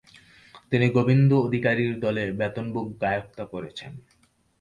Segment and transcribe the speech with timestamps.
[0.71, 3.91] তিনি গোবিন্দ অধিকারীর দলে বেতনভুক গায়কতা করেছেন।